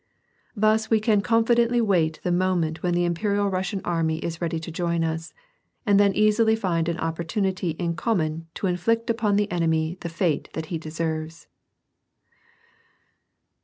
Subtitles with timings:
[0.55, 4.71] Thus we can confidently wait the moment when the Imperial Russian army is ready to
[4.71, 5.31] join us,
[5.85, 10.49] and then easily find an opportunity in common to inflict upon the enemy the fate
[10.53, 11.45] that he deserves."